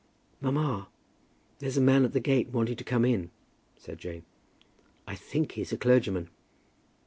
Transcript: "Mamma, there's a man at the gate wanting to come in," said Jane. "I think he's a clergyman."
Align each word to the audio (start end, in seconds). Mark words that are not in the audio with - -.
"Mamma, 0.41 0.87
there's 1.59 1.77
a 1.77 1.79
man 1.79 2.05
at 2.05 2.13
the 2.13 2.19
gate 2.19 2.49
wanting 2.49 2.75
to 2.75 2.83
come 2.83 3.05
in," 3.05 3.29
said 3.77 3.99
Jane. 3.99 4.23
"I 5.05 5.13
think 5.13 5.51
he's 5.51 5.71
a 5.71 5.77
clergyman." 5.77 6.31